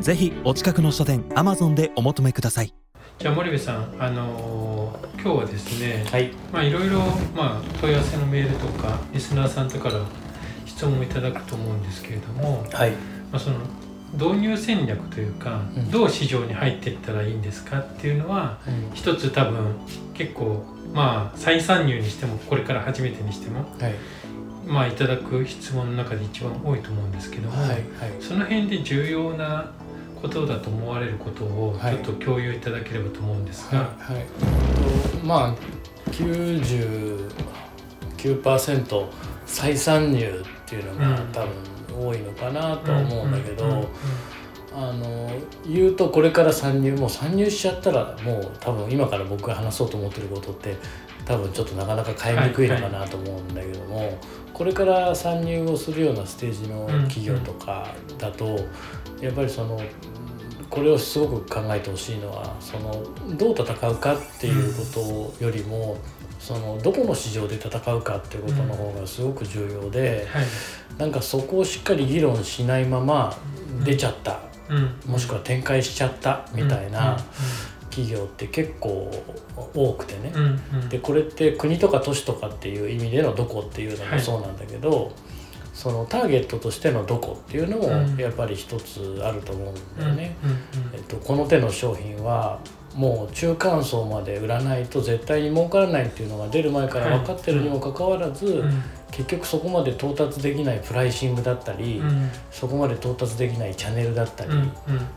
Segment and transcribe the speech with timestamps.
[0.00, 2.74] ぜひお近くの書店 Amazon でお求めください。
[3.18, 6.32] じゃあ森部さんあのー今日はですね、はい。
[6.52, 6.98] まあいろいろ
[7.34, 10.00] まあ問い合わせのメールとかリスナーさんとから
[10.66, 12.90] 質問をいただくと思うんですけれども、はい。
[13.30, 13.58] まあその
[14.12, 15.90] 導入戦略というか、うん。
[15.90, 18.58] どう市場に入っていったらいいんですかっていうのは
[18.92, 19.76] 一つ多分
[20.12, 23.94] 結構まあ再参入にしてもこれから初めてにしてもはい。
[24.66, 27.82] まあいただく質問の中で一番多いと思うんですけども、はいはい。
[28.20, 29.72] その辺で重要な
[30.24, 31.96] ことだと思われることをはい。
[31.96, 34.22] ちょっと共有いただければと思うんですが、はいはい。
[34.22, 34.26] えっ
[35.20, 35.54] とまあ
[36.10, 39.06] 99%
[39.44, 40.28] 再参入っ
[40.66, 41.26] ていうのがうん。
[41.32, 41.52] 多分
[42.08, 43.86] 多いのかなとは思うんだけど、
[45.74, 50.76] 言うとこれから参入もう参入しちゃったらもう多分今から僕が話そうと思ってることって
[51.24, 54.18] 多分ちょっとなかなか変えにくいのかなと思うんだけども、
[54.52, 58.58] これから参入をするようなステージの企業とかだと、
[59.20, 59.80] やっぱりその
[60.68, 63.04] これをすごく考えてほしいのはその
[63.36, 65.96] どう戦うかっていうことよりも、
[66.38, 70.44] そのどこの市場で戦うかっていうことの方がすごく重要で、はい。
[70.98, 73.34] なんかそこをしっかり議論しないまま
[73.82, 74.53] 出ちゃった。
[74.68, 75.12] うん。
[75.12, 77.16] もしくは展開しちゃったみたいな
[77.90, 79.10] 企業って結構
[79.74, 80.32] 多くてね。
[80.88, 84.14] でこれって国とか都市とかっていう意味でのどこっていうのはい。
[84.14, 85.12] もそうなんだけど、
[85.72, 88.14] そのターゲットとしてのどこっていうのうん。
[88.14, 90.36] もやっぱり一つあると思うんだよね。
[90.92, 92.58] えっと、この手の商品は
[92.94, 98.82] もう中間層まで売らないと絶対に儲からないっていうのが出る前から分かってるにもかかわらず、うん。
[99.10, 102.30] 結局そこまで到達できないプライシングだったり、うん。
[102.50, 104.58] そこまで到達できないチャンネルだったり、うん。
[104.58, 104.68] うん。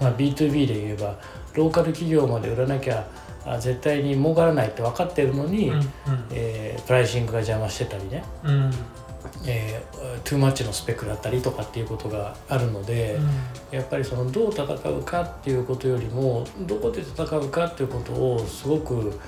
[0.00, 1.18] まあ、B2B で言えば
[1.54, 3.06] ローカル企業まで売らなきゃ
[3.44, 5.82] あ絶対に儲からないって分かってるのに、うん。
[6.30, 8.70] えープライシングが邪魔してたりね、うん
[9.46, 13.18] えートゥーマッチのスペックだったりとかっていうことがあるので、
[13.70, 19.18] やっぱりそのどう戦うかっていうことよりもどこで戦うかっていうことをすごく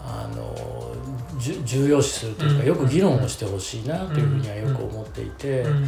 [0.00, 0.94] あの
[1.64, 2.66] 重要視するというか、うん。
[2.66, 5.62] よく議論をしてほしいなというふうにはよく思っていて。
[5.62, 5.86] うん。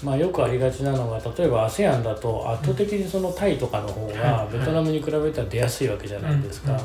[0.00, 4.56] まあ、よくありがちなのが例えば ASEAN だと圧倒的にそのタイとかの方がはい。
[4.56, 6.80] ベトナムに比べたら出やすいわけじゃないですか。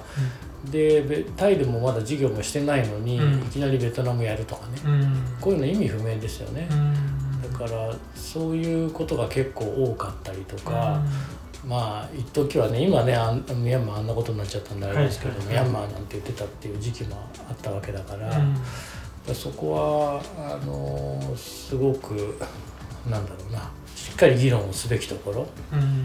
[0.72, 3.40] でべタイでもまだ事業もしてないのに、うん。
[3.42, 5.02] いきなりベトナムやるとかね、うん。
[5.02, 6.68] うんこういうの意味不明ですよね。
[6.72, 7.52] うん。
[7.52, 11.02] だからそういうことが結構多かったりとか、
[11.68, 17.18] まあ一時はね今ねあんミャンマーあんなことになっちゃったんであれですけど、ミャンマーなんて言ってたっていう時期も
[17.50, 18.36] あったわけだから。
[18.38, 18.56] うん。
[19.34, 22.38] そこはあのすごく
[23.10, 25.80] なんだろうなしっかり議論をすべきところ、うん。
[25.80, 26.04] うん、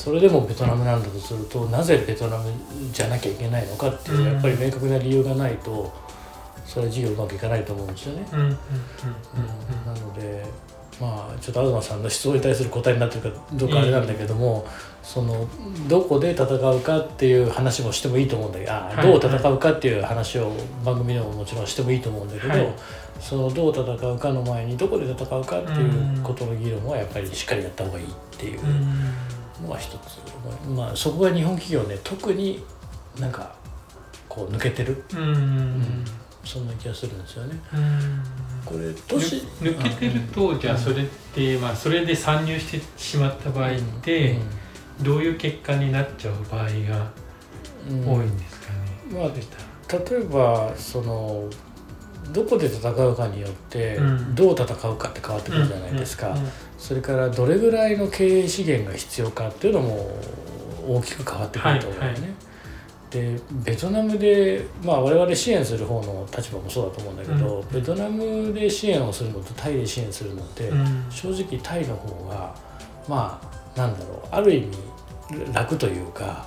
[0.00, 2.50] それでもベトナムなんだとするとなぜベトナム
[2.90, 4.32] じゃなきゃいけないのかっていう、うん。
[4.32, 5.92] やっぱり明確な理由がないと
[6.64, 8.26] それは事業うまくいかないと思うんですよね。
[8.32, 8.48] うん。
[8.48, 8.54] な
[10.00, 10.42] ので
[10.98, 14.66] まあちょっと東さんの質問に対する答えになってるかどうかあれなんだけども、
[15.02, 15.46] その
[15.86, 20.50] どこで戦うかっていう話もしてもいいと思うんだけどあはいどう戦うかっていう話を
[20.82, 22.74] 番組でももちろんしてもいいと思うんだけど、はい。
[23.20, 23.82] そのどう戦
[24.12, 28.60] うかの前にどこで戦うかっていうことの議論はやっぱりしっかりやった方がいいっていう。
[28.60, 28.94] うん
[29.62, 30.18] のは一つ、
[30.68, 32.64] まあ、そこが日本企業ね特に
[33.18, 33.54] なんか
[34.28, 35.18] こう抜けてる、うん。
[35.18, 36.04] うん
[36.42, 37.60] そんな気がするんですよね。
[37.74, 38.22] うん。
[38.64, 38.94] これ抜
[39.60, 44.38] 抜けてるとじゃあそれってまあそれで参入してしまった場合って
[45.02, 47.12] どういう結果になっちゃう場合が
[47.90, 48.08] うん。
[48.10, 49.20] 多いんですかね？
[49.20, 51.50] まあ例えばその
[52.32, 54.34] どこで戦うかによってうん。
[54.34, 56.34] どう戦うかって変わってくるじゃないですか、
[56.80, 60.10] それからどれぐらいの経営資源が必要かっていうのも
[60.88, 62.12] 大きく変わってくると思うよね。
[62.12, 62.32] はいはい。
[63.10, 67.68] でベトナムで、まあ、我々支援する方の立場もそうだと思うんだけど、うん。
[67.68, 71.06] ベトナムで支援をするのとタイで支援するのって、うん。
[71.10, 72.54] 正直タイの方が
[73.06, 73.38] ま
[73.74, 76.46] あなんだろうある意味楽というか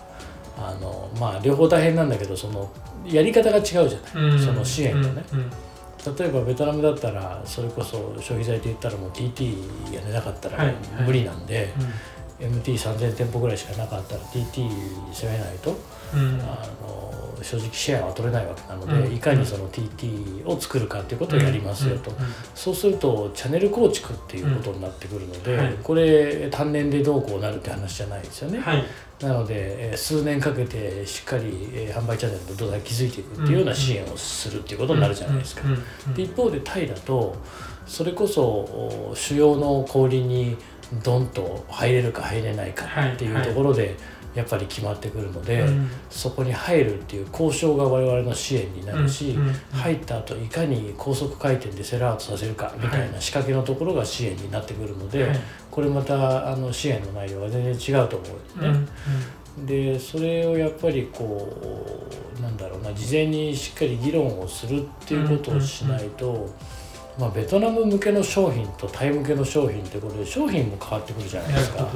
[0.58, 2.72] あのまあ両方大変なんだけどその
[3.06, 4.40] やり方が違うじゃない、うん。
[4.40, 5.52] その支援とね、うん
[6.06, 10.76] 例えばベトナムだったらそれこそ消費財って言ったらもう TT やれなかったらはいはい。
[11.06, 11.74] 無理なんで、
[12.42, 12.60] うん。
[12.60, 14.70] MT3000 店舗ぐらいしかなかったら TT
[15.14, 15.78] 攻めないと
[16.14, 16.42] うん。
[16.42, 19.16] あの正直シェアは取れないわけなので、うん。
[19.16, 22.18] いかにその TT を作るかっていうことをやりますよと、うん。
[22.18, 22.34] うん。
[22.56, 25.60] そうするとチャンネル構築っていうことになってくるので、うん。
[25.60, 25.76] はい。
[25.84, 28.60] これ単年でどうこうなるって話じゃないですよね。
[28.60, 28.84] はい。
[29.22, 35.62] なので、えー数年かけてしっかり、えー販売チャンネルの土台を築いていくっていうような支援をするっていうことになるじゃないですか。
[36.16, 37.36] で一方でタイだと
[37.86, 40.58] それこそお主要の小売りに
[41.04, 43.48] ドンと入れるか入れないかっていうはい。
[43.48, 43.96] ところで
[44.36, 45.90] やっぱり決まってくるので、うん。
[46.10, 55.40] そこに入るっていう交渉が我々の支援になるし、うんうん入った後いかに高速回転でセルアウトさせるかみたいな仕掛けのところが支援になってくるので、はい。
[55.70, 59.04] これまたあの支援の内容が全然違うと思うんですね。
[59.66, 62.08] でそれをやっぱりこ
[62.40, 66.50] うなんだろうな事前にしっかり議論をするっていうことをしないと、
[67.20, 71.90] まあ、ベトナム向けの商品とタイ向けの商品ってことで商品も変わってくるじゃないですかね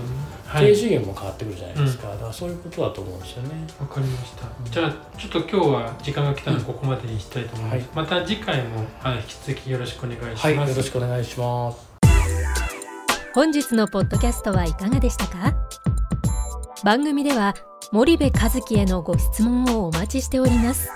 [0.45, 3.67] はい経営資源も変わってくるじゃないですか、だからそういうことだと思うんですよね。
[3.79, 4.45] わかりました。
[4.71, 7.75] じゃあちょっと今日は時間が来たのでここまでにしたいと思います。
[7.75, 10.45] はいまた次回もあの引き続きよろしくお願いします。
[10.45, 11.77] はい、よろしくお願いします。
[13.33, 15.53] 本日のポッドキャストはいかがでしたか？
[16.83, 17.53] 番組では
[17.91, 20.89] 森部和樹へのご質問をお待ちしております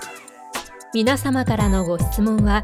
[0.94, 2.64] 皆様からのご質問は